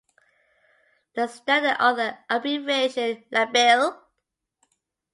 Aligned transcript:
The 1.13 1.27
standard 1.27 1.79
author 1.79 2.17
abbreviation 2.27 3.23
Labill. 3.31 3.99